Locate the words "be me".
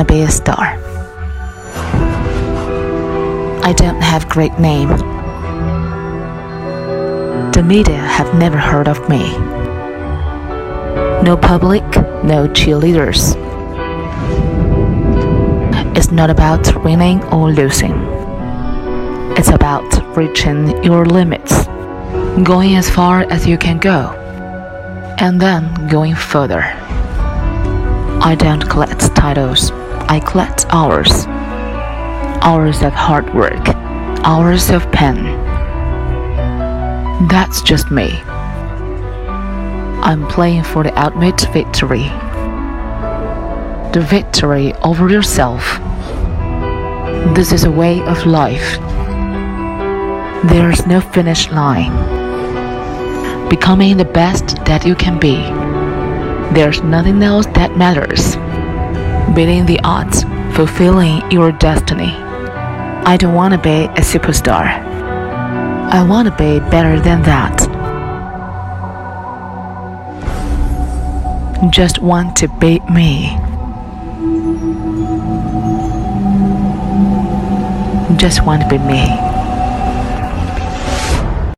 72.48-73.36, 78.68-79.29